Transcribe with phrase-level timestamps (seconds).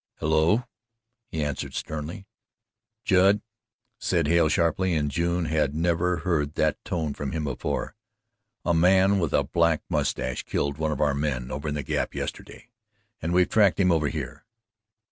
[0.15, 0.63] "Hello!"
[1.27, 2.25] he answered sternly.
[3.05, 3.39] "Judd,"
[3.99, 7.93] said Hale sharply and June had never heard that tone from him before
[8.65, 12.15] "a man with a black moustache killed one of our men over in the Gap
[12.15, 12.71] yesterday
[13.21, 14.43] and we've tracked him over here.